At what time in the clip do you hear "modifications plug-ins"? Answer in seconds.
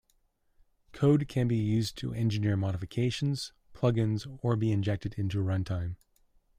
2.57-4.25